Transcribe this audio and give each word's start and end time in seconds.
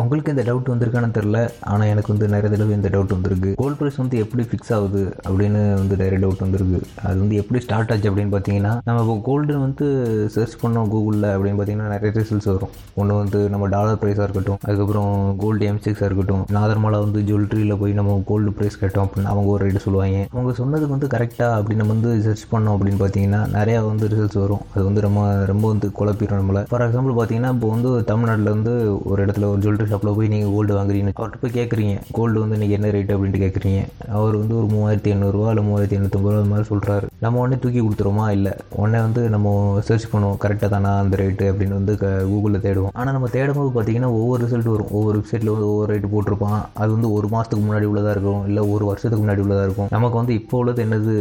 உங்களுக்கு 0.00 0.32
இந்த 0.32 0.42
டவுட் 0.48 0.68
வந்திருக்கான்னு 0.72 1.16
தெரில 1.16 1.38
ஆனால் 1.70 1.88
எனக்கு 1.92 2.10
வந்து 2.12 2.26
நிறைய 2.34 2.48
தடவை 2.52 2.74
இந்த 2.76 2.88
டவுட் 2.94 3.14
வந்திருக்கு. 3.14 3.50
கோல்ட் 3.60 3.78
ப்ரைஸ் 3.78 3.98
வந்து 4.02 4.16
எப்படி 4.24 4.42
ஃபிக்ஸ் 4.50 4.72
ஆகுது 4.76 5.02
அப்படின்னு 5.28 5.60
வந்து 5.80 5.94
நிறைய 6.02 6.18
டவுட் 6.24 6.42
வந்திருக்கு. 6.44 6.80
அது 7.08 7.16
வந்து 7.22 7.36
எப்படி 7.42 7.60
ஸ்டார்ட் 7.64 7.92
ஆச்சு 7.92 8.10
அப்படின்னு 8.10 8.32
பார்த்தீங்கன்னா 8.34 8.72
நம்ம 8.88 9.02
இப்போ 9.04 9.16
கோல்டு 9.28 9.54
வந்து 9.64 9.86
சர்ச் 10.34 10.56
பண்ணோம் 10.62 10.90
கூகுளில் 10.92 11.28
அப்படின்னு 11.34 11.58
பார்த்தீங்கன்னா 11.60 11.88
நிறைய 11.94 12.12
ரிசல்ட்ஸ் 12.18 12.50
வரும். 12.52 12.72
ஒன்று 13.00 13.16
வந்து 13.22 13.40
நம்ம 13.54 13.68
டாலர் 13.74 14.00
ப்ரைஸாக 14.02 14.26
இருக்கட்டும் 14.28 14.60
அதுக்கப்புறம் 14.66 15.12
கோல்டு 15.42 15.66
எம்சிக்ஸாக 15.72 16.08
இருக்கட்டும் 16.10 16.44
நாதர்மாலா 16.58 17.00
வந்து 17.06 17.22
ஜுவல்லரியில் 17.30 17.78
போய் 17.82 17.98
நம்ம 18.00 18.16
கோல்டு 18.30 18.54
ப்ரைஸ் 18.58 18.80
கேட்டோம் 18.82 19.06
அப்படின்னு 19.06 19.32
அவங்க 19.34 19.50
ஒரு 19.56 19.62
ரேட்டு 19.66 19.84
சொல்லுவாங்க. 19.86 20.22
அவங்க 20.36 20.54
சொன்னதுக்கு 20.62 20.94
வந்து 20.96 21.10
கரெக்டாக 21.16 21.58
அப்படி 21.58 21.78
நம்ம 21.82 21.96
வந்து 21.96 22.12
சர்ச் 22.28 22.46
பண்ணோம் 22.54 22.74
அப்படின்னு 22.76 23.02
பார்த்தீங்கன்னா 23.02 23.42
நிறையா 23.58 23.82
வந்து 23.90 24.08
ரிசல்ட்ஸ் 24.14 24.40
வரும். 24.44 24.64
அது 24.74 24.84
வந்து 24.88 25.04
ரொம்ப 25.08 25.20
ரொம்ப 25.52 25.66
வந்து 25.74 25.90
குழப்பிடும் 26.00 26.40
நம்மளை. 26.42 26.64
ஃபார் 26.70 26.86
எக்ஸாம்பிள் 26.88 27.18
பார்த்தீங்கன்னா 27.20 27.52
இப்போ 27.58 27.68
வந்து 27.76 27.90
தமிழ்நாட்டில் 28.12 28.54
வந்து 28.56 28.74
ஒரு 29.10 29.20
இடத்துல 29.26 29.50
ஒரு 29.52 29.60
ஜுவல் 29.64 29.78
ஜுவல்லரி 29.80 29.92
ஷாப்பில் 29.92 30.16
போய் 30.16 30.30
நீங்கள் 30.32 30.52
கோல்டு 30.54 30.72
வாங்குறீங்க 30.78 31.12
அவர்கிட்ட 31.16 31.38
போய் 31.42 31.54
கேட்குறீங்க 31.58 31.94
கோல்டு 32.16 32.38
வந்து 32.42 32.56
நீங்கள் 32.60 32.76
என்ன 32.78 32.90
ரேட் 32.96 33.12
அப்படின்ட்டு 33.14 33.42
கேட்குறீங்க 33.44 33.80
அவர் 34.18 34.34
வந்து 34.40 34.54
ஒரு 34.60 34.66
மூவாயிரத்தி 34.74 35.10
எண்ணூறுரூவா 35.14 35.48
இல்லை 35.52 35.62
மூவாயிரத்தி 35.68 35.96
எண்ணூற்றம்பது 35.98 36.34
ரூபா 36.36 36.48
மாதிரி 36.52 36.68
சொல்கிறாரு 36.72 37.06
நம்ம 37.24 37.40
உடனே 37.42 37.56
தூக்கி 37.62 37.80
கொடுத்துருமா 37.84 38.26
இல்லை. 38.36 38.52
உடனே 38.80 38.98
வந்து 39.06 39.22
நம்ம 39.34 39.48
சர்ச் 39.88 40.06
பண்ணுவோம். 40.12 40.38
கரெக்டாக 40.44 40.70
தானா 40.74 40.92
அந்த 41.02 41.16
ரேட்டு 41.22 41.46
அப்படின்னு 41.52 41.78
வந்து 41.80 41.94
கூகுளில் 42.30 42.64
தேடுவோம். 42.66 42.92
ஆனால் 43.00 43.14
நம்ம 43.16 43.30
தேடும்போது 43.36 43.72
பார்த்தீங்கன்னா 43.76 44.10
ஒவ்வொரு 44.20 44.40
ரிசல்ட் 44.44 44.70
வரும். 44.74 44.92
ஒவ்வொரு 44.98 45.16
வெப்சைட்டில் 45.20 45.52
வந்து 45.54 45.68
ஒவ்வொரு 45.72 45.88
ரேட்டு 45.92 46.12
போட்டிருப்பான். 46.14 46.60
அது 46.82 46.90
வந்து 46.96 47.10
ஒரு 47.16 47.28
மாதத்துக்கு 47.34 47.64
முன்னாடி 47.66 47.88
உள்ளதாக 47.92 48.14
இருக்கும். 48.16 48.44
இல்லை 48.50 48.64
ஒரு 48.74 48.86
வருஷத்துக்கு 48.90 49.22
முன்னாடி 49.24 49.44
உள்ளதாக 49.46 49.66
இருக்கும். 49.68 49.90
நமக்கு 49.96 50.18
வந்து 50.20 50.34
இப்போ 50.40 50.58
உள்ளது 50.62 50.84
என்னது 50.86 51.16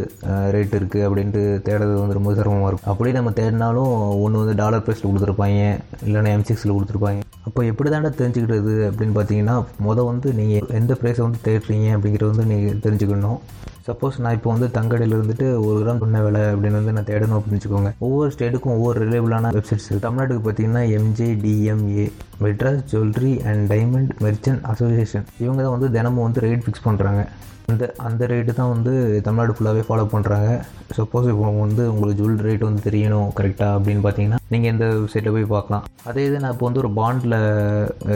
ரேட் 0.57 0.77
இருக்குது 0.82 1.05
அப்படின்ட்டு 1.10 1.44
தேடுறது 1.70 1.96
வந்து 2.04 2.20
ரொம்ப 2.20 2.34
சிரமமாக 2.40 2.70
இருக்கும். 2.71 2.91
அப்படியே 2.94 3.16
நம்ம 3.20 3.34
தேடினாலும் 3.41 3.94
ஒன்று 4.26 4.44
வந்து 4.44 4.57
டாலர் 4.63 4.85
ப்ரைஸில் 4.88 5.10
கொடுத்துருப்பாங்க. 5.10 5.62
இல்லைன்னா 6.07 6.34
எம் 6.38 6.48
சிக்ஸில் 6.52 6.76
கொடுத்துருப்பாங்க. 6.77 7.21
அப்போ 7.49 7.62
எப்படி 7.71 7.89
தாண்டா 7.91 8.09
தெரிஞ்சுக்கிட்டது 8.17 8.73
அப்படின்னு 8.88 9.13
பார்த்தீங்கன்னா 9.20 9.53
மொதல் 9.85 10.07
வந்து 10.09 10.30
நீங்கள் 10.40 10.73
எந்த 10.80 10.94
ப்ரைஸை 11.02 11.21
வந்து 11.26 11.40
தேடுறீங்க 11.48 11.88
அப்படிங்கிறது 11.95 12.32
வந்து 12.34 12.46
நீங்கள் 12.51 12.82
தெரிஞ்சுக்கணும். 12.85 13.40
சப்போஸ் 13.87 14.20
நான் 14.24 14.35
இப்போ 14.37 14.49
வந்து 14.54 14.68
தங்கடையில் 14.76 15.15
இருந்துட்டு 15.18 15.46
ஒரு 15.68 15.77
கிராம் 15.84 16.01
சொன்ன 16.04 16.21
விலை 16.26 16.41
அப்படின்னு 16.54 16.79
வந்து 16.79 16.93
நான் 16.96 17.07
தேடணும் 17.09 17.37
அப்படின்னு 17.37 17.57
வச்சுக்கோங்க. 17.57 17.91
ஒவ்வொரு 18.07 18.29
ஸ்டேட்டுக்கும் 18.35 18.76
ஒவ்வொரு 18.76 18.98
ரிலேபிளான 19.05 19.51
வெப்சைட்ஸ் 19.57 19.90
தமிழ்நாட்டுக்கு 20.05 20.43
பார்த்தீங்கன்னா 20.48 20.84
MJ 20.98 21.29
DMA 21.43 22.05
Madras 22.43 22.84
jewellery 22.91 23.34
and 23.52 23.63
diamond 23.74 24.12
merchant 24.26 24.62
association 24.74 25.26
இவங்க 25.46 25.59
தான் 25.65 25.76
வந்து 25.77 25.90
தினமும் 25.98 26.26
வந்து 26.27 26.43
ரேட் 26.48 26.65
ஃபிக்ஸ் 26.65 26.85
பண்ணுறாங்க 26.87 27.24
அந்த 27.70 27.85
அந்த 28.07 28.27
ரேட்டு 28.31 28.53
தான் 28.59 28.71
வந்து 28.73 28.93
தமிழ்நாடு 29.25 29.55
ஃபுல்லாகவே 29.55 29.84
ஃபாலோ 29.87 30.05
பண்ணுறாங்க 30.13 30.49
சப்போஸ் 30.98 31.29
இப்போ 31.31 31.51
வந்து 31.63 31.84
உங்களுக்கு 31.93 32.20
ஜுவல் 32.20 32.43
ரேட் 32.48 32.67
வந்து 32.67 32.81
தெரியணும் 32.87 33.29
கரெக்டாக 33.39 33.77
அப்படின்னு 33.77 34.03
பார்த்தீங்கன்னா 34.05 34.39
நீங்கள் 34.53 34.71
இந்த 34.73 34.85
வெப்சைட்டில் 34.99 35.35
போய் 35.35 35.51
பார்க்கலாம். 35.53 35.84
அதே 36.09 36.21
இது 36.27 36.41
நான் 36.43 36.53
இப்போ 36.55 36.65
வந்து 36.67 36.81
ஒரு 36.84 36.91
பாண்டில் 36.99 37.37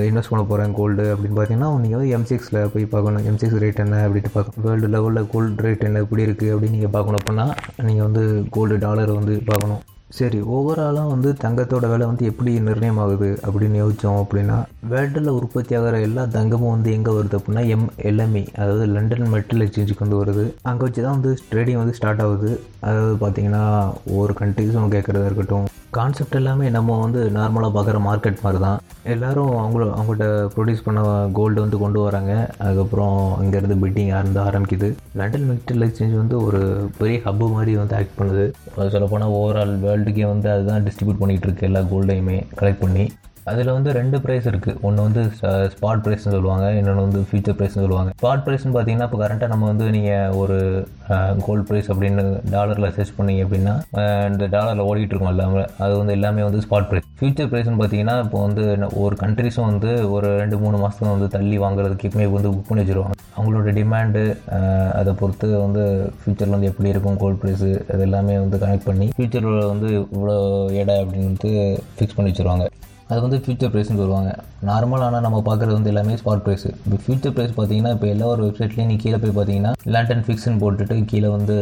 இன்வெஸ்ட் 0.10 0.32
பண்ண 0.34 0.44
போகிறேன் 0.52 0.76
கோல்டு 0.80 1.06
அப்படின்னு 1.14 1.38
பார்த்தீங்கன்னா 1.40 1.70
நீங்கள் 1.84 2.00
வந்து 2.00 2.14
எம்சிஎக்ஸில் 2.18 2.60
போய் 2.76 2.92
பார்க்கணும். 2.94 3.26
எம்சிக்ஸ் 3.32 3.62
ரேட் 3.64 3.84
என்ன 3.86 4.02
அப்படின்ட்டு 4.08 4.36
பார்க்கணும் 4.36 4.68
வேர்ல்டு 4.68 4.94
லெவலில் 4.96 5.30
கோல்டு 5.34 5.66
ரேட் 5.68 5.88
என்ன 5.90 6.04
எப்படி 6.06 6.26
இருக்குது 6.28 6.54
அப்படின்னு 6.54 6.78
நீங்கள் 6.78 6.96
பார்க்கணும். 6.98 7.22
அப்படின்னா 7.22 7.48
நீங்கள் 7.90 8.08
வந்து 8.10 8.24
கோல்டு 8.58 8.78
டாலர் 8.86 9.18
வந்து 9.20 9.36
பார்க்கணும். 9.52 9.82
சரி 10.16 10.40
ஓவராலாக 10.56 11.12
வந்து 11.14 11.30
தங்கத்தோட 11.44 11.86
விலை 11.92 12.06
வந்து 12.10 12.26
எப்படி 12.32 12.52
நிர்ணயம் 12.68 13.00
ஆகுது 13.04 13.30
அப்படின்னு 13.46 13.78
யோசித்தோம் 13.82 14.20
அப்படின்னா 14.24 14.58
வேர்ல்டில் 14.92 15.30
உற்பத்தி 15.38 15.74
ஆகிற 15.76 16.02
எல்லா 16.08 16.24
தங்கமும் 16.36 16.74
வந்து 16.76 16.90
எங்கே 16.98 17.12
வருது 17.18 17.38
அப்படின்னா 17.40 17.64
எம் 17.76 17.88
எல்எம்இ 18.10 18.44
அதாவது 18.62 18.86
லண்டன் 18.96 19.32
மெட்டல் 19.34 19.64
எக்ஸ்சேஞ்சுக்கு 19.66 20.06
வந்து 20.06 20.22
வருது. 20.22 20.46
அங்கே 20.72 20.86
வச்சு 20.86 21.02
தான் 21.02 21.16
வந்து 21.18 21.32
ட்ரேடிங் 21.52 21.82
வந்து 21.84 21.98
ஸ்டார்ட் 22.00 22.24
ஆகுது. 22.26 22.52
அதாவது 22.88 23.16
பார்த்தீங்கன்னா 23.24 23.64
ஒவ்வொரு 24.12 24.36
கண்ட்ரிஸும் 24.42 24.94
கேட்குறதா 24.96 25.30
இருக்கட்டும் 25.30 25.68
கான்செப்ட் 25.98 26.38
எல்லாமே 26.40 26.68
நம்ம 26.76 26.98
வந்து 27.04 27.22
நார்மலாக 27.38 27.72
பார்க்குற 27.76 27.98
மார்க்கெட் 28.08 28.44
மாதிரி 28.46 28.60
தான் 28.66 28.80
எல்லோரும் 29.14 29.54
அவங்கள 29.62 29.86
அவங்கள்ட்ட 29.98 30.28
ப்ரொடியூஸ் 30.54 30.86
பண்ண 30.86 31.02
கோல்டு 31.38 31.60
வந்து 31.64 31.78
கொண்டு 31.84 32.00
வராங்க. 32.06 32.34
அதுக்கப்புறம் 32.64 33.18
இங்கேருந்து 33.44 33.78
பிட்டிங் 33.84 34.12
ஆரம்பி 34.20 34.40
ஆரம்பிக்குது. 34.46 34.90
லண்டன் 35.22 35.48
மெட்டல் 35.50 35.86
எக்ஸ்சேஞ்ச் 35.88 36.16
வந்து 36.22 36.38
ஒரு 36.48 36.62
பெரிய 37.02 37.20
ஹப்பு 37.26 37.48
மாதிரி 37.56 37.74
வந்து 37.82 37.98
ஆக்ட் 38.00 38.18
பண்ணுது. 38.20 38.46
சொல்லப்போனால் 38.96 39.36
ஓவரால் 39.40 39.76
வேர்ல்டுக்கே 39.86 40.26
வந்து 40.34 40.50
அதுதான் 40.56 40.86
டிஸ்ட்ரிபியூட் 40.88 41.22
பண்ணிகிட்டு 41.24 41.50
இருக்கு 41.50 41.70
எல்லா 41.70 41.84
கோல்டையுமே 41.94 42.40
கலெக்ட் 42.62 42.84
பண்ணி. 42.86 43.06
அதில் 43.52 43.72
வந்து 43.76 43.90
ரெண்டு 43.98 44.18
ப்ரைஸ் 44.24 44.46
இருக்குது 44.52 44.78
ஒன்று 44.88 45.06
வந்து 45.06 45.22
ஸ்பாட் 45.74 46.04
ப்ரைஸ்னு 46.04 46.34
சொல்லுவாங்க 46.36 46.66
இன்னொன்று 46.80 47.06
வந்து 47.06 47.22
ஃபியூச்சர் 47.30 47.56
ப்ரைஸ்னு 47.60 47.84
சொல்லுவாங்க. 47.86 48.12
ஸ்பாட் 48.20 48.44
ப்ரைஸ்னு 48.46 48.74
பார்த்தீங்கன்னா 48.76 49.08
இப்போ 49.10 49.20
கரண்ட்டாக 49.24 49.52
நம்ம 49.54 49.68
வந்து 49.72 49.86
நீங்கள் 49.96 50.36
ஒரு 50.42 50.58
கோல்டு 51.46 51.66
ப்ரைஸ் 51.70 51.90
அப்படின்னு 51.94 52.24
டாலரில் 52.54 52.94
சர்ச் 52.98 53.16
பண்ணீங்க 53.18 53.42
அப்படின்னா 53.46 53.74
இந்த 54.34 54.46
டாலரில் 54.56 54.88
ஓடிட்டு 54.90 55.14
இருக்கோம் 55.14 55.34
எல்லாமே 55.34 55.64
அது 55.86 55.94
வந்து 56.02 56.16
எல்லாமே 56.18 56.44
வந்து 56.48 56.62
ஸ்பாட் 56.68 56.88
ப்ரைஸ் 56.92 57.10
ஃபியூச்சர் 57.20 57.50
ப்ரைஸ்னு 57.52 57.80
பார்த்தீங்கன்னா 57.82 58.16
இப்போ 58.26 58.40
வந்து 58.46 58.64
ஒரு 59.04 59.18
கண்ட்ரிஸும் 59.24 59.70
வந்து 59.72 59.92
ஒரு 60.16 60.30
ரெண்டு 60.42 60.58
மூணு 60.64 60.78
மாதத்துக்கு 60.84 61.16
வந்து 61.16 61.30
தள்ளி 61.36 61.58
வாங்குறதுக்கு 61.66 62.08
எப்பவுமே 62.10 62.30
வந்து 62.38 62.54
புக் 62.56 62.70
பண்ணி 62.70 62.84
வச்சுருவாங்க. 62.84 63.18
அவங்களோட 63.38 63.70
டிமாண்டு 63.80 64.24
அதை 65.00 65.12
பொறுத்து 65.22 65.48
வந்து 65.66 65.84
ஃப்யூச்சரில் 66.22 66.56
வந்து 66.56 66.72
எப்படி 66.72 66.92
இருக்கும் 66.94 67.20
கோல்டு 67.24 67.40
ப்ரைஸு 67.44 67.70
அது 67.94 68.04
எல்லாமே 68.08 68.36
வந்து 68.46 68.58
கனெக்ட் 68.64 68.90
பண்ணி 68.90 69.08
ஃப்யூச்சரில் 69.18 69.70
வந்து 69.74 69.90
இவ்வளோ 70.00 70.38
எடை 70.82 70.98
அப்படின்னு 71.04 71.30
வந்து 71.34 71.52
ஃபிக்ஸ் 71.98 72.18
பண்ணி 72.18 72.32
வச்சுருவாங்க. 72.32 72.68
அது 73.10 73.20
வந்து 73.24 73.38
ஃபியூச்சர் 73.44 73.72
ப்ரைஸ்னு 73.72 74.00
சொல்லுவாங்க. 74.02 74.32
நார்மல் 74.70 75.04
ஆனால் 75.06 75.24
நம்ம 75.26 75.40
பார்க்குறது 75.48 75.76
வந்து 75.78 75.92
எல்லாமே 75.94 76.14
ஸ்பாட் 76.22 76.44
ப்ரைஸ் 76.46 76.66
இப்போ 76.86 76.98
ஃபியூச்சர் 77.06 77.34
ப்ரைஸ் 77.38 77.54
பார்த்தீங்கன்னா 77.58 77.92
இப்போ 77.96 78.08
எல்லா 78.14 78.28
ஒரு 78.34 78.42
வெப்சைட்லேயும் 78.48 78.92
நீ 78.92 78.96
கீழே 79.04 79.18
போய் 79.24 79.34
பார்த்தீங்கன்னா 79.38 79.72
லேண்டன் 79.94 80.24
ஃபிக்ஸ்னு 80.28 80.60
போட்டுட்டு 80.64 80.98
கீழே 81.12 81.32
வந்து 81.38 81.56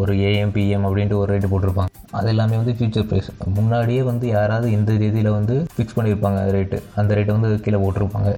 ஒரு 0.00 0.14
ஏஎம் 0.30 0.54
பிஎம் 0.56 0.86
அப்படின்ட்டு 0.88 1.20
ஒரு 1.22 1.28
ரேட்டு 1.32 1.50
போட்டிருப்பாங்க. 1.52 1.92
அது 2.20 2.30
எல்லாமே 2.34 2.56
வந்து 2.62 2.74
ஃபியூச்சர் 2.78 3.06
ப்ரைஸ் 3.10 3.30
முன்னாடியே 3.58 4.04
வந்து 4.10 4.26
யாராவது 4.36 4.68
இந்த 4.78 4.96
ரீதியில் 5.02 5.36
வந்து 5.38 5.56
ஃபிக்ஸ் 5.74 5.98
பண்ணியிருப்பாங்க 5.98 6.40
ரேட்டு 6.56 6.80
அந்த 7.02 7.10
ரேட்டை 7.18 7.34
வந்து 7.38 7.60
கீழே 7.66 7.80
போட்டிருப்பாங்க. 7.84 8.32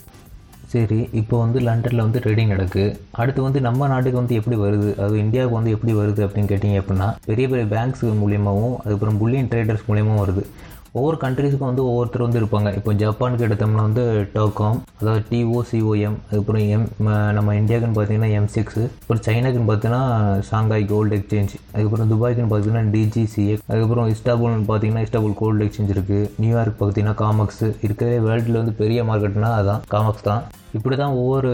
சரி 0.73 0.99
இப்போ 1.21 1.37
வந்து 1.45 1.59
லண்டனில் 1.69 2.05
வந்து 2.05 2.21
ட்ரேடிங் 2.25 2.53
நடக்கு. 2.55 2.85
அடுத்து 3.23 3.41
வந்து 3.47 3.61
நம்ம 3.67 3.89
நாட்டுக்கு 3.93 4.21
வந்து 4.21 4.37
எப்படி 4.41 4.57
வருது? 4.65 4.91
அது 5.05 5.15
இந்தியாவுக்கு 5.25 5.59
வந்து 5.59 5.75
எப்படி 5.77 5.93
வருது 5.99 6.21
அப்படின்னு 6.27 6.51
கேட்டிங்க 6.53 6.79
அப்படின்னா 6.83 7.09
பெரிய 7.31 7.47
பெரிய 7.53 7.67
பேங்க்ஸ் 7.75 8.05
மூலியமாகவும் 8.23 8.77
அதுக்கப்புறம் 8.83 9.19
புல்லியன் 9.23 9.51
ட்ரேடர்ஸ் 9.53 9.85
மூலியமாகவும் 9.89 10.23
வருது. 10.25 10.45
ஒவ்வொரு 10.99 11.17
கண்ட்ரீஸுக்கும் 11.23 11.71
வந்து 11.71 11.85
ஒவ்வொருத்தர் 11.91 12.25
வந்து 12.25 12.41
இருப்பாங்க. 12.41 12.71
இப்போ 12.79 12.91
ஜப்பானுக்கு 13.03 13.47
எடுத்தோம்னா 13.47 13.85
வந்து 13.89 14.05
டோகாம் 14.35 14.79
அதாவது 15.01 15.23
டிஓசிஓஎம் 15.31 16.19
அதுக்கப்புறம் 16.27 16.65
எம் 16.75 16.87
நம்ம 17.39 17.55
இந்தியாவுக்குன்னு 17.61 17.99
பார்த்தீங்கன்னா 17.99 18.31
எம் 18.39 18.51
சிக்ஸ் 18.57 18.83
அப்புறம் 19.01 19.23
சைனாக்குன்னு 19.27 19.71
பார்த்தீங்கன்னா 19.71 20.03
ஷாங்காய் 20.51 20.87
கோல்டு 20.93 21.17
எக்ஸ்சேஞ்ச் 21.19 21.55
அதுக்கப்புறம் 21.75 22.13
துபாய்க்குன்னு 22.15 22.53
பார்த்தீங்கன்னா 22.55 22.87
டிஜிசிஏ 22.97 23.55
அதுக்கப்புறம் 23.71 24.11
இஸ்டாபுல்னு 24.15 24.71
பார்த்தீங்கன்னா 24.73 25.05
இஸ்டாபுல் 25.09 25.39
கோல்டு 25.43 25.67
எக்ஸ்சேஞ்ச் 25.69 25.95
இருக்குது 25.97 26.31
நியூயார்க் 26.45 26.81
பார்த்தீங்கன்னா 26.83 27.19
காமக்ஸ் 27.25 27.65
இருக்கிற 27.87 28.11
வேர்ல்டில் 28.29 28.61
வந்து 28.63 28.81
பெரிய 28.83 29.03
மார்க்கெட்னா 29.11 29.53
அதான் 29.61 29.83
காமக்ஸ் 29.95 30.29
தான். 30.31 30.43
இப்படி 30.77 30.97
தான் 31.03 31.17
ஒவ்வொரு 31.21 31.51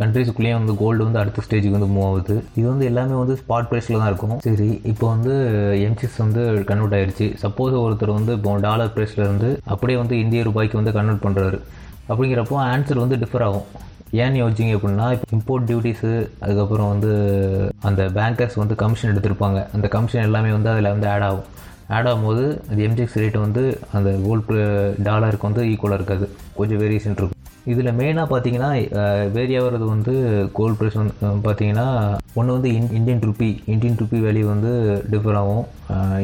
கண்ட்ரிஸுக்குள்ளேயும் 0.00 0.60
வந்து 0.60 0.74
கோல்டு 0.82 1.06
வந்து 1.06 1.20
அடுத்த 1.22 1.42
ஸ்டேஜுக்கு 1.46 1.76
வந்து 1.78 1.90
மூவ் 1.94 2.06
ஆகுது. 2.10 2.36
இது 2.58 2.66
வந்து 2.72 2.88
எல்லாமே 2.90 3.14
வந்து 3.22 3.34
ஸ்பாட் 3.40 3.68
ப்ரைஸில் 3.70 4.00
தான் 4.00 4.10
இருக்கும். 4.12 4.38
சரி 4.46 4.68
இப்போ 4.92 5.06
வந்து 5.14 5.34
எம்சிஸ் 5.86 6.18
வந்து 6.24 6.42
கன்வெர்ட் 6.70 6.96
ஆயிடுச்சு 6.98 7.28
சப்போஸ் 7.44 7.76
ஒருத்தர் 7.84 8.16
வந்து 8.18 8.34
இப்போ 8.38 8.56
டாலர் 8.66 8.92
ப்ரைஸில் 8.96 9.24
இருந்து 9.26 9.50
அப்படியே 9.74 9.98
வந்து 10.02 10.16
இந்திய 10.24 10.42
ரூபாய்க்கு 10.48 10.80
வந்து 10.80 10.94
கன்வெர்ட் 10.98 11.24
பண்ணுறாரு 11.26 11.60
அப்படிங்கிறப்போ 12.10 12.56
ஆன்சர் 12.72 13.02
வந்து 13.04 13.18
டிஃபர் 13.24 13.46
ஆகும். 13.48 13.66
ஏன் 14.22 14.38
யோசிச்சிங்க 14.40 14.72
அப்படின்னா 14.78 15.04
இப்போ 15.16 15.26
இம்போர்ட் 15.36 15.68
டியூட்டிஸு 15.68 16.10
அதுக்கப்புறம் 16.44 16.90
வந்து 16.92 17.12
அந்த 17.90 18.02
பேங்கர்ஸ் 18.16 18.58
வந்து 18.62 18.74
கமிஷன் 18.82 19.12
எடுத்திருப்பாங்க. 19.12 19.60
அந்த 19.76 19.86
கமிஷன் 19.94 20.26
எல்லாமே 20.28 20.50
வந்து 20.56 20.72
அதில் 20.72 20.92
வந்து 20.94 21.08
ஆட் 21.12 21.26
ஆகும். 21.28 21.46
ஆட் 21.96 22.08
ஆகும்போது 22.10 22.44
அந்த 22.70 22.80
எம்ஜிஎக்ஸ் 22.88 23.20
ரேட் 23.22 23.38
வந்து 23.46 23.62
அந்த 23.98 24.10
கோல்டு 24.26 24.58
டாலருக்கு 25.08 25.48
வந்து 25.50 25.62
ஈக்குவலாக 25.70 26.00
இருக்காது. 26.00 26.26
கொஞ்சம் 26.58 26.82
வேரியேஷன் 26.84 27.16
இருக்கும். 27.20 27.38
இதில் 27.70 27.96
மெயினாக 27.98 28.26
பார்த்தீங்கன்னா 28.30 28.70
வேரி 29.34 29.54
ஆகிறது 29.58 29.84
வந்து 29.92 30.12
கோல்டு 30.56 30.76
ப்ரைஸ் 30.78 30.96
வந்து 31.00 31.14
பார்த்தீங்கன்னா 31.44 31.86
ஒன்று 32.38 32.54
வந்து 32.56 32.70
in 32.78 32.88
Indian 32.98 33.22
rupee 33.26 33.50
Indian 33.72 33.98
rupee 34.00 34.18
value 34.24 34.46
வந்து 34.52 34.70
டிஃபர் 35.12 35.38
ஆகும். 35.40 35.64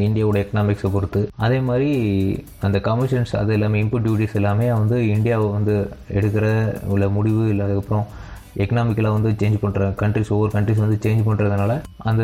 இந்தியாவோட 0.07 0.39
எக்கனாமிக்ஸை 0.45 0.91
பொறுத்து. 0.95 1.21
அதே 1.47 1.59
மாதிரி 1.69 1.91
அந்த 2.69 2.79
கமிஷன்ஸ் 2.89 3.35
அது 3.41 3.53
எல்லாமே 3.57 3.83
இன்புட் 3.83 4.07
டியூட்டிஸ் 4.07 4.39
எல்லாமே 4.41 4.67
வந்து 4.81 4.99
இந்தியாவை 5.17 5.49
வந்து 5.59 5.77
எடுக்கிற 6.21 6.47
உள்ள 6.95 7.09
முடிவு 7.19 7.45
இல்லை 7.53 7.65
அதுக்கப்புறம் 7.67 8.07
எக்கனாமிக்கலாக 8.65 9.17
வந்து 9.19 9.33
சேஞ்ச் 9.43 9.63
பண்ணுற 9.65 9.89
கண்ட்ரிஸ் 10.03 10.33
ஒவ்வொரு 10.37 10.53
கண்ட்ரிஸ் 10.57 10.83
வந்து 10.85 10.99
சேஞ்ச் 11.05 11.27
பண்ணுறதுனால 11.29 11.73
அந்த 12.11 12.23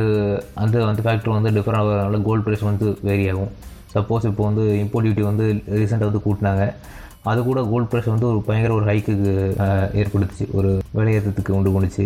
அந்த 0.62 0.76
அந்த 0.90 1.00
ஃபேக்டர் 1.06 1.36
வந்து 1.38 1.54
டிஃபர் 1.58 1.78
ஆகிறதுனால 1.80 2.20
கோல்டு 2.28 2.44
ப்ரைஸ் 2.46 2.68
வந்து 2.70 2.88
வேரி 3.10 3.26
ஆகும். 3.34 3.52
சப்போஸ் 3.94 4.28
இப்போ 4.30 4.42
வந்து 4.50 4.64
இம்போர்ட் 4.82 5.06
டியூட்டி 5.06 5.24
வந்து 5.30 5.44
ரீசெண்டாக 5.80 6.10
வந்து 6.10 6.24
கூட்டினாங்க. 6.26 6.64
அது 7.30 7.40
கூட 7.44 7.60
கோல்ட் 7.70 7.90
ப்ரைஸ் 7.90 8.12
வந்து 8.12 8.26
ஒரு 8.30 8.40
பயங்கர 8.48 8.74
ஒரு 8.74 8.86
ஹைக்குக்கு 8.90 9.32
ஏற்படுத்துச்சு. 10.00 10.44
ஒரு 10.58 10.70
விலையேற்றத்துக்கு 10.96 11.56
உண்டு 11.58 11.70
பண்ணுச்சு 11.74 12.04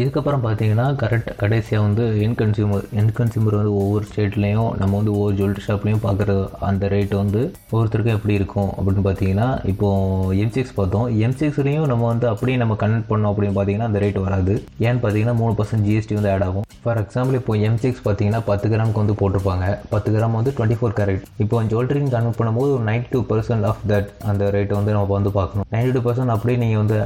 இதுக்கப்புறம் 0.00 0.42
பார்த்தீங்கன்னா 0.44 0.86
கரெக்ட் 1.02 1.30
கடைசியாக 1.42 1.84
வந்து 1.86 2.04
என் 2.24 2.36
கன்சியூமர் 2.40 2.84
என் 3.00 3.12
கன்சியூமர் 3.18 3.56
வந்து 3.58 3.72
ஒவ்வொரு 3.80 4.04
ஸ்டேட்லேயும் 4.08 4.70
நம்ம 4.80 4.92
வந்து 4.98 5.12
ஒவ்வொரு 5.16 5.34
ஜுவல்லரி 5.38 5.62
ஷாப்லேயும் 5.66 6.02
பார்க்குற 6.06 6.34
அந்த 6.68 6.88
ரேட் 6.94 7.14
வந்து 7.22 7.40
ஒவ்வொருத்தருக்கும் 7.72 8.16
எப்படி 8.18 8.34
இருக்கும் 8.38 8.70
அப்படின்னு 8.76 9.04
பார்த்தீங்கன்னா 9.08 9.48
இப்போது 9.72 10.38
எம் 10.44 10.52
சிக்ஸ் 10.56 10.74
பார்த்தோம். 10.78 11.06
எம் 11.26 11.36
சிக்ஸ்லேயும் 11.40 11.88
நம்ம 11.92 12.06
வந்து 12.12 12.26
அப்படியே 12.32 12.56
நம்ம 12.62 12.76
கனெக்ட் 12.82 13.10
பண்ணோம் 13.12 13.30
அப்படின்னு 13.32 13.56
பார்த்தீங்கன்னா 13.58 13.88
அந்த 13.90 14.00
ரேட் 14.04 14.20
வராது. 14.26 14.54
ஏன்னு 14.86 15.02
பார்த்தீங்கன்னா 15.04 15.36
மூணு 15.42 15.54
பர்சன்ட் 15.60 15.86
ஜிஎஸ்டி 15.88 16.18
வந்து 16.18 16.32
ஆட் 16.34 16.46
ஆகும். 16.48 16.66
ஃபார் 16.84 17.00
எக்ஸாம்பிள் 17.04 17.38
இப்போ 17.40 17.54
எம் 17.68 17.78
சிக்ஸ் 17.84 18.02
பார்த்தீங்கன்னா 18.06 18.40
பத்து 18.50 18.66
கிராமுக்கு 18.72 19.02
வந்து 19.02 19.16
போட்டிருப்பாங்க. 19.20 19.66
பத்து 19.94 20.08
கிராம் 20.16 20.36
வந்து 20.40 20.54
டுவெண்ட்டி 20.58 20.78
ஃபோர் 20.80 20.96
கேரட் 20.98 21.24
இப்போ 21.44 21.62
ஜுவல்லரிங் 21.72 22.12
கன்வெர்ட் 22.16 22.38
பண்ணும்போது 22.40 22.70
ஒரு 22.76 22.84
ninety 22.90 23.10
two 23.14 23.22
percent 23.32 23.66
of 23.70 23.82
that 23.92 24.10
அந்த 24.30 24.50
ரேட் 24.56 24.76
வந்து 24.78 24.94
நம்ம 24.96 25.14
வந்து 25.18 25.32
பார்க்கணும். 25.38 25.68
நைன்டி 25.76 25.92
டூ 25.96 26.02
பர்சன்ட் 26.08 26.34
அப்படியே 26.36 26.58
நீங்கள் 26.64 26.82
வந்து 26.84 26.98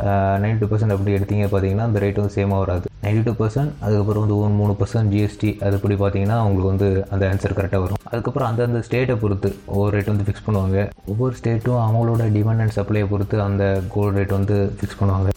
நைன்டி 0.45 0.61
டூ 0.63 0.69
பர்சன்ட் 0.73 0.97
அப்படி 0.97 1.17
எடுத்தீங்க 1.19 1.47
பார்த்தீங்கன்னா 1.55 1.89
அந்த 1.91 2.05
ரேட் 2.05 2.21
வந்து 2.23 2.37
சேமாக 2.39 2.63
வராது. 2.65 2.80
நைன்டி 3.05 3.23
டூ 3.27 3.33
பர்சன்ட் 3.41 3.73
அதுக்கப்புறம் 3.85 4.23
வந்து 4.25 4.37
ஒரு 4.43 4.53
மூணு 4.61 4.73
பர்சன்ட் 4.81 5.13
ஜிஎஸ்டி 5.15 5.51
அதுபடி 5.67 5.97
பார்த்தீங்கன்னா 6.03 6.39
அவங்களுக்கு 6.43 6.73
வந்து 6.73 6.89
அந்த 7.13 7.25
ஆன்சர் 7.33 7.57
கரெக்டாக 7.59 7.83
வரும். 7.85 8.01
அதுக்கப்புறம் 8.13 8.49
அந்தந்த 8.51 8.83
ஸ்டேட்டை 8.87 9.17
பொறுத்து 9.25 9.51
ஒவ்வொரு 9.75 9.93
ரேட் 9.97 10.13
வந்து 10.13 10.27
ஃபிக்ஸ் 10.29 10.47
பண்ணுவாங்க. 10.47 10.87
ஒவ்வொரு 11.13 11.35
ஸ்டேட்டும் 11.41 11.83
அவங்களோட 11.85 12.25
டிமாண்ட் 12.37 12.65
அண்ட் 12.65 12.77
சப்ளையை 12.79 13.09
பொறுத்து 13.13 13.39
அந்த 13.49 13.65
கோல்டு 13.97 14.17
ரேட் 14.21 14.39
வந்து 14.39 14.59
ஃபிக்ஸ் 14.79 14.99
பண்ணுவாங்க. 15.03 15.29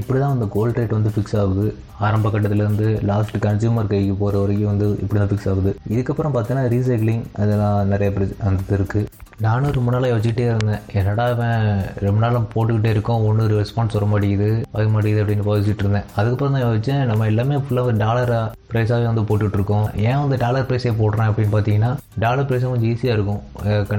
இப்படி 0.00 0.18
தான் 0.20 0.34
அந்த 0.34 0.46
கோல்ட் 0.52 0.78
ரேட் 0.78 0.94
வந்து 0.96 1.10
ஃபிக்ஸ் 1.14 1.36
ஆகுது. 1.40 1.66
ஆரம்ப 2.06 2.28
கட்டத்துலேருந்து 2.34 2.86
லாஸ்ட் 3.10 3.36
கன்சியூமர் 3.46 3.90
கைக்கு 3.90 4.14
போகிற 4.20 4.38
வரைக்கும் 4.42 4.70
வந்து 4.72 4.86
இப்படி 5.02 5.18
தான் 5.22 5.30
ஃபிக்ஸ் 5.32 5.48
ஆகுது. 5.52 5.72
இதுக்கப்புறம் 5.94 6.34
பார்த்தீங்கன்னா 6.36 6.70
ரீசைக்ளிங் 6.74 7.24
அதெல்லாம் 7.42 7.90
நிறைய 7.92 8.10
பிரச்ச 8.14 8.38
அந்த 8.50 8.78
இருக்குது 8.78 9.08
நானும் 9.44 9.74
ரொம்ப 9.76 9.90
நாளாக 9.92 10.12
யோசிச்சுட்டே 10.12 10.44
இருந்தேன். 10.50 10.82
என்னடா 10.98 11.24
அவன் 11.34 11.60
ரொம்ப 12.06 12.18
நாளும் 12.24 12.48
போட்டுக்கிட்டே 12.54 12.90
இருக்கோம் 12.94 13.24
ஒன்றும் 13.28 13.52
ரெஸ்பான்ஸ் 13.60 13.96
வர 13.96 14.06
மாட்டேங்குது 14.12 14.48
வர 14.74 14.88
மாட்டேங்குது 14.94 15.22
அப்படின்னு 15.24 15.46
யோசிச்சுட்டு 15.50 15.84
இருந்தேன். 15.84 16.08
அதுக்கப்புறம் 16.18 16.56
தான் 16.56 16.66
யோசிச்சேன் 16.66 17.08
நம்ம 17.10 17.26
எல்லாமே 17.32 17.56
ஃபுல்லாக 17.62 17.94
டாலராக 18.02 18.60
ப்ரைஸாகவே 18.72 19.06
வந்து 19.10 19.24
போட்டுட்ருக்கோம் 19.28 19.86
ஏன் 20.08 20.20
வந்து 20.22 20.36
டாலர் 20.42 20.68
ப்ரைஸே 20.68 20.92
போடுறேன் 21.00 21.30
அப்படின்னு 21.30 21.54
பார்த்தீங்கன்னா 21.54 21.90
டாலர் 22.24 22.46
ப்ரைஸ் 22.50 22.68
கொஞ்சம் 22.72 22.90
ஈஸியாக 22.92 23.16
இருக்கும். 23.16 23.40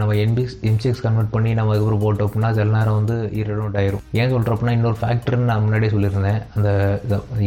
நம்ம 0.02 0.16
என்பிஎக்ஸ் 0.24 0.58
எம்சிஎக்ஸ் 0.70 1.04
கன்வெர்ட் 1.06 1.34
பண்ணி 1.36 1.52
நம்ம 1.60 1.74
அதுக்கப்புறம் 1.74 2.04
போட்டோம் 2.06 2.28
அப்படின்னா 2.28 2.52
சில 2.60 2.78
நேரம் 2.78 2.98
வந்து 3.00 3.18
இரண்டு 3.42 3.80
ஆயிரும். 3.82 4.04
ஏன் 4.22 4.34
சொல்கிறப்பனா 4.36 4.76
இன்னொரு 4.78 4.98
ஃபேக்டர்னு 5.02 5.50
நான் 5.52 5.64
முன்னாடியே 5.66 5.94
சொல்லியிருந்தேன். 5.96 6.42
அந்த 6.56 6.70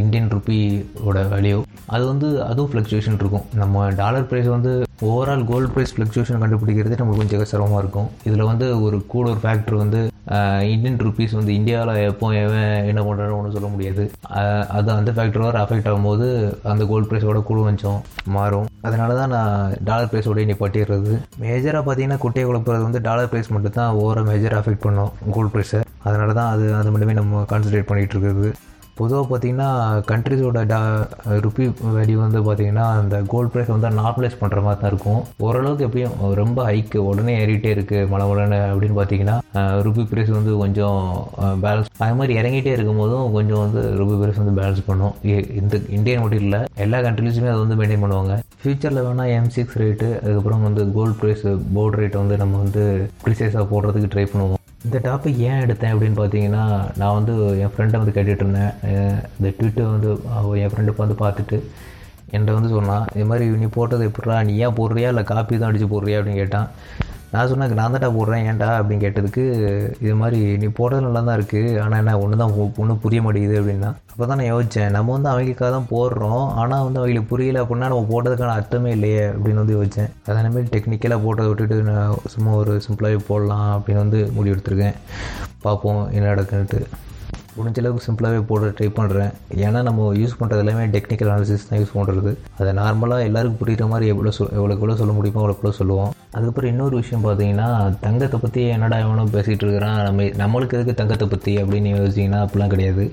இந்தியன் 0.03 0.31
ருப்பியோட 0.35 1.25
வேல்யூ 1.35 1.59
அது 1.95 2.05
வந்து 2.13 2.29
அதுவும் 2.51 2.71
ஃப்ளக்சுவேஷன் 2.73 3.21
இருக்கும். 3.23 3.47
நம்ம 3.63 3.87
டாலர் 4.03 4.29
ப்ரைஸ் 4.33 4.51
வந்து 4.57 4.73
ஓவரால் 5.07 5.47
கோல்டு 5.49 5.71
ப்ரைஸ் 5.73 5.95
ஃப்ளக்சுவேஷன் 5.95 6.43
கண்டுபிடிக்கிறதே 6.43 6.99
நமக்கு 7.01 7.23
கொஞ்சம் 7.23 7.51
சிரமமாக 7.53 7.81
இருக்கும். 7.85 8.11
இதில் 8.29 8.49
வந்து 8.51 8.67
ஒரு 8.85 8.99
கூட 9.15 9.25
ஒரு 9.33 9.41
ஃபேக்டர் 9.43 9.83
வந்து 9.85 10.01
இந்தியன் 10.75 11.01
ருபீஸ் 11.07 11.35
வந்து 11.39 11.53
இந்தியாவில் 11.59 11.99
எப்போ 12.11 12.29
எவன் 12.45 12.87
என்ன 12.91 13.01
பண்ணுறான்னு 13.09 13.37
ஒன்றும் 13.39 13.57
சொல்ல 13.57 13.69
முடியாது. 13.75 14.05
அது 14.77 14.89
அந்த 14.99 15.11
ஃபேக்டர் 15.17 15.45
வர 15.47 15.59
அஃபெக்ட் 15.65 15.89
ஆகும்போது 15.91 16.27
அந்த 16.73 16.85
கோல்டு 16.93 17.09
ப்ரைஸோட 17.11 17.41
கூட 17.51 17.59
கொஞ்சம் 17.69 17.99
மாறும். 18.37 18.69
அதனால 18.89 19.17
தான் 19.21 19.33
நான் 19.37 19.75
டாலர் 19.89 20.11
ப்ரைஸோட 20.13 20.47
நிப்பாட்டிடுறது. 20.53 21.13
மேஜராக 21.45 21.83
பார்த்தீங்கன்னா 21.89 22.23
குட்டையை 22.25 22.47
குழப்புறது 22.51 22.87
வந்து 22.89 23.03
டாலர் 23.09 23.31
ப்ரைஸ் 23.33 23.53
மட்டும் 23.57 23.77
தான் 23.81 23.93
ஓவராக 24.01 24.27
மேஜராக 24.31 24.63
அஃபெக்ட் 24.63 24.87
பண்ணும் 24.87 25.13
கோல்டு 25.37 25.53
ப்ரைஸை 25.57 25.83
அதனால 26.09 26.33
தான் 26.39 26.51
அது 26.55 26.65
அது 26.81 26.91
மட்டுமே 26.95 27.15
நம்ம 27.21 27.45
கான்சன்ட்ரேட் 27.53 27.91
பண்ணிகிட்டு 27.91 28.17
இருக்கிறது. 28.17 28.51
பொதுவாக 28.99 29.25
பார்த்தீங்கன்னா 29.31 29.69
கண்ட்ரிஸோட 30.11 30.61
டா 30.73 30.81
ருப்பி 31.45 31.65
வேல்யூ 31.97 32.19
வந்து 32.25 32.41
பார்த்தீங்கன்னா 32.49 32.87
அந்த 33.01 33.17
கோல்ட் 33.33 33.51
ப்ரைஸ் 33.55 33.73
வந்து 33.75 33.91
நார்மலைஸ் 34.01 34.39
பண்ணுற 34.43 34.61
மாதிரி 34.67 34.81
தான் 34.83 34.93
இருக்கும். 34.93 35.21
ஓரளவுக்கு 35.47 35.87
எப்படியும் 35.89 36.17
ரொம்ப 36.41 36.59
ஹைக்கு 36.69 36.99
உடனே 37.11 37.35
ஏறிட்டே 37.43 37.73
இருக்குது 37.77 38.09
மழை 38.13 38.27
மழைன்னு 38.31 38.61
அப்படின்னு 38.73 38.99
பார்த்தீங்கன்னா 39.01 39.37
ருப்பி 39.87 40.05
ப்ரைஸ் 40.13 40.33
வந்து 40.39 40.55
கொஞ்சம் 40.63 41.01
பேலன்ஸ் 41.65 41.93
அது 42.07 42.19
மாதிரி 42.21 42.35
இறங்கிட்டே 42.41 42.75
இருக்கும் 42.77 43.01
போதும் 43.03 43.33
கொஞ்சம் 43.37 43.63
வந்து 43.65 43.83
ருப்பி 44.01 44.19
ப்ரைஸ் 44.23 44.43
வந்து 44.43 44.57
பேலன்ஸ் 44.61 44.83
பண்ணும். 44.91 45.15
இந்த 45.61 45.75
இந்தியன் 45.99 46.23
மட்டும் 46.25 46.45
இல்லை 46.47 46.63
எல்லா 46.87 47.01
கண்ட்ரிலையுமே 47.07 47.53
அதை 47.53 47.61
வந்து 47.65 47.79
மெயின்டைன் 47.81 48.05
பண்ணுவாங்க. 48.05 48.35
ஃப்யூச்சரில் 48.61 49.05
வேணால் 49.07 49.33
எம் 49.37 49.53
சிக்ஸ் 49.57 49.79
ரேட்டு 49.83 50.09
அதுக்கப்புறம் 50.23 50.67
வந்து 50.69 50.85
கோல்ட் 50.99 51.19
ப்ரைஸ் 51.23 51.45
போர்டு 51.77 51.99
ரேட்டை 52.03 52.21
வந்து 52.25 52.37
நம்ம 52.43 52.61
வந்து 52.65 52.85
ப்ரிசைஸாக 53.25 53.67
போடுறதுக்கு 53.73 54.13
ட்ரை 54.15 54.27
பண்ணுவோம். 54.33 54.63
இந்த 54.85 54.99
டாபிக் 54.99 55.39
ஏன் 55.49 55.63
எடுத்தேன் 55.63 55.93
அப்படின்னு 55.95 56.19
பார்த்தீங்கன்னா 56.21 56.65
நான் 56.97 57.15
வந்து 57.15 57.35
என் 57.59 57.73
ஃப்ரெண்டை 57.75 57.99
வந்து 58.03 58.15
கேட்டுட்ருந்தேன் 58.17 58.73
இந்த 59.39 59.49
ட்விட்டர் 59.59 59.93
வந்து 59.95 60.11
என் 60.63 60.73
ஃப்ரெண்டு 60.73 60.95
வந்து 60.97 61.17
பார்த்துட்டு 61.25 61.59
என்கிட்ட 62.33 62.53
வந்து 62.53 62.69
சொன்னான் 62.69 63.07
இது 63.15 63.25
மாதிரி 63.25 63.47
நீ 63.63 63.67
போட்டது 63.67 64.11
எப்படா 64.11 64.45
நீ 64.45 64.57
ஏன் 64.57 64.77
போடுறியா? 64.77 65.09
இல்லை 65.09 65.23
காப்பி 65.23 65.59
தான் 65.59 65.69
அடித்து 65.69 65.87
போடுறியா? 65.87 66.19
அப்படின்னு 66.19 66.35
கேட்டான். 66.35 66.69
நான் 67.37 67.49
சொன்னேன் 67.53 67.79
நான் 67.79 67.95
தான்டா 67.95 68.09
போடுறேன் 68.17 68.45
ஏன்டா? 68.51 68.69
அப்படின்னு 68.81 69.05
கேட்டதுக்கு 69.05 69.45
இது 70.05 70.15
மாதிரி 70.21 70.41
நீ 70.63 70.67
போடுறது 70.79 71.05
நல்லா 71.07 71.23
தான் 71.29 71.39
இருக்குது 71.39 71.73
ஆனால் 71.85 72.01
என்ன 72.03 72.19
ஒன்று 72.25 72.41
தான் 72.43 72.55
ஒன்றும் 72.83 73.01
புரிய 73.05 73.21
மாட்டேங்குது 73.25 73.59
அப்படின்னா. 73.61 73.91
அப்போ 74.13 74.27
தான் 74.29 74.39
நான் 74.41 74.51
யோசித்தேன் 74.53 74.95
நம்ம 74.97 75.13
வந்து 75.17 75.31
அவங்களுக்காக 75.33 75.71
தான் 75.77 75.89
போடுறோம். 75.95 76.45
ஆனால் 76.61 76.85
வந்து 76.87 77.01
அவங்களுக்கு 77.01 77.31
புரியல 77.33 77.63
அப்படின்னா 77.63 77.91
நம்ம 77.93 78.07
போட்டதுக்கான 78.13 78.55
அர்த்தமே 78.61 78.93
இல்லையே 78.97 79.25
அப்படின்னு 79.33 79.63
வந்து 79.63 79.77
யோசித்தேன் 79.79 80.13
அதே 80.29 80.49
மாதிரி 80.55 80.71
டெக்னிக்கலாக 80.75 81.25
போட்டதை 81.27 81.49
விட்டுட்டு 81.51 81.79
நான் 81.91 82.15
சும்மா 82.35 82.53
ஒரு 82.61 82.75
சிம்பிளாகவே 82.87 83.21
போடலாம் 83.31 83.69
அப்படின்னு 83.77 84.05
வந்து 84.05 84.21
முடிவெடுத்திருக்கேன். 84.39 84.97
பார்ப்போம் 85.67 86.03
என்ன 86.17 86.27
நடக்குன்ட்டு 86.35 86.81
முடிஞ்ச 87.59 87.81
அளவுக்கு 87.83 88.07
சிம்பிளாகவே 88.07 88.41
போட 88.51 88.71
ட்ரை 88.79 88.89
பண்ணுறேன் 88.99 89.33
ஏன்னா 89.67 89.81
நம்ம 89.89 90.09
யூஸ் 90.21 90.37
பண்ணுறது 90.41 90.63
எல்லாமே 90.65 90.85
டெக்னிக்கல் 90.95 91.31
அனாலிசிஸ் 91.33 91.67
தான் 91.69 91.81
யூஸ் 91.83 91.95
பண்ணுறது 91.99 92.31
அதை 92.59 92.71
நார்மலாக 92.81 93.29
எல்லாருக்கும் 93.29 93.61
புரிகிற 93.63 93.87
மாதிரி 93.93 94.07
எவ்வளோ 94.15 94.33
சொல் 94.39 94.53
எவ்வளோக்கு 94.59 94.83
எவ்வளோ 94.85 94.99
சொல்ல 95.03 95.15
முடியுமோ 95.19 95.41
அவ்வளோ 95.43 95.57
எவ்வளோ 95.57 95.75
சொல்லுவோம். 95.81 96.13
அதுக்கப்புறம் 96.35 96.73
இன்னொரு 96.75 96.97
விஷயம் 97.03 97.27
பார்த்தீங்கன்னா 97.27 97.69
தங்கத்தை 98.07 98.41
பற்றி 98.45 98.63
என்னடா 98.77 98.99
எவனோ 99.05 99.27
பேசிகிட்டு 99.37 99.67
இருக்கிறான். 99.67 99.99
நம்ம 100.09 100.29
நம்மளுக்கு 100.43 100.77
எதுக்கு 100.79 101.01
தங்கத்தை 101.03 101.29
பற்றி 101.35 101.55
அப்படின்னு 101.63 101.93
யோசிச்சிங்கன்னா 101.97 102.41
அப்படிலாம் 102.47 102.75
கிடையாது. 102.75 103.07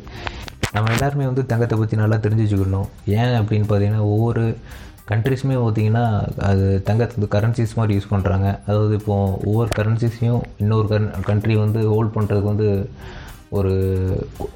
நம்ம 0.76 0.92
எல்லாருமே 0.96 1.26
வந்து 1.32 1.44
தங்கத்தை 1.52 1.76
பற்றி 1.80 1.96
நல்லா 2.04 2.18
தெரிஞ்சு 2.26 2.46
வச்சுக்கணும் 2.46 2.88
ஏன் 3.20 3.36
அப்படின்னு 3.42 3.68
பார்த்தீங்கன்னா 3.72 4.06
ஒவ்வொரு 4.14 4.44
கண்ட்ரிஸுமே 5.12 5.56
பார்த்தீங்கன்னா 5.62 6.04
அது 6.50 6.66
தங்கத்தை 6.88 7.16
வந்து 7.18 7.30
கரன்சிஸ் 7.36 7.76
மாதிரி 7.80 7.96
யூஸ் 7.98 8.12
பண்ணுறாங்க 8.14 8.48
அதாவது 8.68 8.94
இப்போது 9.00 9.34
ஒவ்வொரு 9.50 9.70
கரன்சிஸையும் 9.80 10.44
இன்னொரு 10.64 10.88
கன் 10.94 11.08
கண்ட்ரி 11.30 11.56
வந்து 11.64 11.80
ஹோல்ட் 11.94 12.16
பண்ணுறதுக்கு 12.16 12.52
வந்து 12.54 12.70
ஒரு 13.60 13.74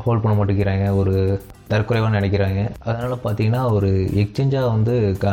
ஹோல்ட் 0.06 0.24
பண்ண 0.24 0.34
மாட்டேங்கிறாங்க 0.40 0.88
ஒரு 1.02 1.14
தற்குறைவாக 1.72 2.12
நினைக்கிறாங்க. 2.18 2.60
அதனால் 2.88 3.24
பார்த்தீங்கன்னா 3.24 3.62
ஒரு 3.78 3.90
எக்ஸ்சேஞ்சாக 4.22 4.72
வந்து 4.76 4.94
க 5.24 5.28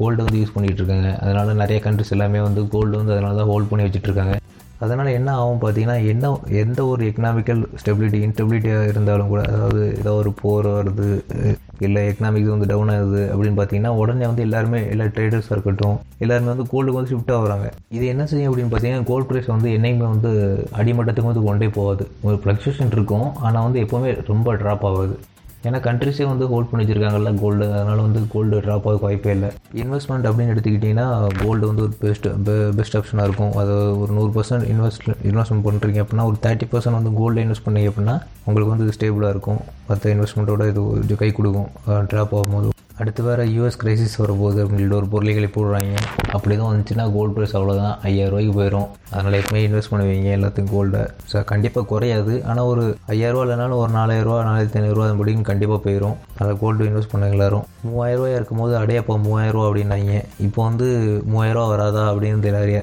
கோல்டு 0.00 0.24
வந்து 0.26 0.40
யூஸ் 0.42 0.54
பண்ணிகிட்டு 0.54 0.82
இருக்காங்க. 0.82 1.10
அதனால் 1.24 1.60
நிறைய 1.62 1.80
கண்ட்ரிஸ் 1.86 2.14
எல்லாமே 2.16 2.40
வந்து 2.48 2.62
கோல்டு 2.74 2.94
வந்து 3.00 3.14
அதனால 3.16 3.38
தான் 3.40 3.50
ஹோல்ட் 3.52 3.70
பண்ணி 3.70 3.86
வச்சுட்ருக்காங்க 3.86 4.36
அதனால் 4.84 5.16
என்ன 5.18 5.30
ஆகும் 5.40 5.60
பார்த்தீங்கன்னா 5.60 5.98
என்ன 6.12 6.30
எந்த 6.62 6.80
ஒரு 6.92 7.02
எக்கனாமிக்கல் 7.10 7.62
ஸ்டெபிலிட்டி 7.82 8.18
இன்ஸ்டெபிலிட்டியாக 8.24 8.90
இருந்தாலும் 8.92 9.30
கூட 9.32 9.42
அதாவது 9.52 9.82
ஏதோ 10.00 10.12
ஒரு 10.22 10.30
போர் 10.40 10.68
வருது 10.78 11.08
இல்லை 11.80 12.02
எக்கனாமிக்ஸ் 12.08 12.52
வந்து 12.54 12.66
டவுன் 12.66 12.88
ஆகுது 12.88 13.22
அப்படின்னு 13.32 13.58
பார்த்தீங்கன்னா 13.58 13.88
உடனே 13.88 14.26
வந்து 14.26 14.42
எல்லாருமே 14.42 14.80
எல்லா 14.88 15.04
ட்ரேடர்ஸாக 15.04 15.52
இருக்கட்டும் 15.52 15.96
எல்லாருமே 16.18 16.52
வந்து 16.54 16.68
கோல்டுக்கு 16.72 16.98
வந்து 16.98 17.12
ஷிஃப்ட் 17.12 17.34
ஆகுறாங்க 17.36 17.68
இது 17.88 18.06
என்ன 18.06 18.26
செய்யும் 18.26 18.50
அப்படின்னு 18.52 18.72
பார்த்தீங்கன்னா 18.72 19.04
கோல்டு 19.04 19.28
ப்ரைஸ் 19.30 19.46
வந்து 19.46 19.70
என்னைக்குமே 19.70 20.08
வந்து 20.14 20.32
அடிமட்டத்துக்கு 20.76 21.30
வந்து 21.32 21.42
கொண்டே 21.42 21.68
போகாது. 21.68 22.10
ஒரு 22.22 22.40
ஃப்ளக்சுவேஷன் 22.44 22.92
இருக்கும் 22.92 23.34
ஆனால் 23.36 23.62
வந்து 23.62 23.80
எப்போவுமே 23.80 24.22
ரொம்ப 24.26 24.54
ட்ராப் 24.54 24.86
ஆகாது. 24.90 25.18
ஏன்னா 25.64 25.78
கண்ட்ரிஸே 25.86 26.26
வந்து 26.30 26.46
ஹோல்ட் 26.50 26.68
பண்ணி 26.70 26.84
வச்சுருக்காங்கல்ல 26.84 27.30
கோல்டு 27.40 27.64
அதனால் 27.72 28.02
வந்து 28.06 28.20
கோல்டு 28.32 28.60
ட்ராப் 28.60 28.86
ஆக 28.90 28.98
வாய்ப்பே 29.04 29.32
இல்லை. 29.36 29.48
இன்வெஸ்ட்மெண்ட் 29.82 30.26
அப்படின்னு 30.28 30.52
எடுத்துக்கிட்டிங்கன்னா 30.54 31.06
கோல்டு 31.44 31.66
வந்து 31.66 31.82
ஒரு 31.86 31.94
பெஸ்ட் 32.00 32.28
பெஸ்ட் 32.78 32.96
ஆப்ஷனாக 32.96 33.26
இருக்கும். 33.28 33.52
அது 33.62 33.74
ஒரு 34.00 34.12
நூறு 34.18 34.30
பர்சன்ட் 34.36 34.66
இன்வெஸ்ட் 34.74 35.08
இன்வெஸ்ட்மெண்ட் 35.30 35.66
பண்ணுறீங்க 35.68 36.04
அப்படின்னா 36.04 36.28
ஒரு 36.30 36.38
தேர்ட்டி 36.46 36.68
பர்சன்ட் 36.74 36.98
வந்து 37.00 37.12
கோல்டு 37.20 37.44
இன்வெஸ்ட் 37.44 37.66
பண்ணீங்க 37.66 37.90
அப்படின்னா 37.92 38.16
உங்களுக்கு 38.44 38.74
வந்து 38.76 38.96
ஸ்டேபிளாக 38.98 39.34
இருக்கும். 39.36 39.60
மற்ற 39.88 40.14
இன்வெஸ்ட்மெண்ட்டோட 40.14 40.68
இது 41.04 41.16
கை 41.16 41.32
கொடுக்கும். 41.32 41.70
ட்ராப் 41.86 42.34
ஆகும்போது. 42.38 42.70
அடுத்து 43.00 43.22
வேறு 43.26 43.44
யூஎஸ் 43.54 43.78
கிரைசிஸ் 43.80 44.14
வரும்போது 44.20 44.58
அப்படின்ற 44.64 44.94
ஒரு 44.98 45.08
பொருளைகளை 45.14 45.48
போடுறாங்க. 45.56 45.94
அப்படி 46.36 46.52
தான் 46.54 46.70
வந்துச்சுன்னா 46.70 47.04
கோல்டு 47.16 47.34
ப்ரைஸ் 47.36 47.54
அவ்வளோதான் 47.58 47.94
ஐயாயிரரூவாய்க்கு 48.08 48.54
போயிடும் 48.58 48.88
அதனால் 49.14 49.36
எப்பவுமே 49.40 49.60
இன்வெஸ்ட் 49.66 49.90
பண்ணுவீங்க 49.92 50.30
எல்லாத்துக்கும் 50.36 50.72
கோல்டை 50.74 51.02
ஸோ 51.30 51.42
கண்டிப்பாக 51.50 51.86
குறையாது. 51.92 52.34
ஆனால் 52.50 52.68
ஒரு 52.72 52.84
ஐயாயிரரூவா 53.14 53.44
இல்லைனாலும் 53.46 53.80
ஒரு 53.82 53.92
நாலாயிரரூவா 53.98 54.38
நாலாயிரத்தி 54.48 54.78
ஐநூறுரூவா 54.80 55.08
அது 55.08 55.18
முடியும் 55.20 55.46
கண்டிப்பாக 55.50 55.80
போயிடும் 55.86 56.16
அதை 56.40 56.52
கோல்டு 56.62 56.88
இன்வெஸ்ட் 56.88 57.12
பண்ணுங்க 57.12 57.36
எல்லாரும். 57.38 57.66
மூவாயிரரூவா 57.88 58.30
இருக்கும்போது 58.38 58.74
அடைய 58.82 59.02
இப்போ 59.04 59.16
மூவாயிரரூவா 59.26 59.66
அப்படின்னாங்க. 59.68 60.14
இப்போ 60.46 60.60
வந்து 60.68 60.88
மூவாயிரரூவா 61.32 61.66
வராதா 61.74 62.04
அப்படின்னு 62.12 62.56
நிறைய 62.58 62.80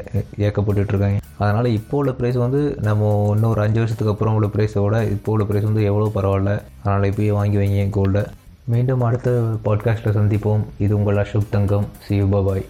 ஏக்கப்பட்டுருக்காங்க 0.48 1.20
அதனால் 1.44 1.76
இப்போ 1.80 1.96
உள்ள 2.02 2.12
ப்ரைஸ் 2.20 2.38
வந்து 2.46 2.62
நம்ம 2.88 3.10
இன்னும் 3.34 3.52
ஒரு 3.54 3.62
அஞ்சு 3.66 3.80
வருஷத்துக்கு 3.82 4.14
அப்புறம் 4.14 4.36
உள்ள 4.38 4.48
ப்ரைஸை 4.56 4.82
விட 4.86 4.98
இப்போ 5.16 5.32
உள்ள 5.36 5.44
ப்ரைஸ் 5.50 5.70
வந்து 5.70 5.90
எவ்வளோ 5.90 6.12
பரவாயில்ல. 6.18 6.54
அதனால் 6.84 7.10
இப்போயே 7.12 7.34
வாங்கி 7.40 7.58
வைங்க 7.62 7.84
கோல்டை 7.98 8.24
மீண்டும் 8.66 9.02
அடுத்த 9.02 9.42
பாட்காஸ்ட்டில் 9.66 10.18
சந்திப்போம். 10.18 10.64
இது 10.78 10.98
உங்கள் 10.98 11.18
Ashok 11.18 11.52
Thangam. 11.52 11.86
See 12.00 12.16
you 12.16 12.44
bye 12.44 12.66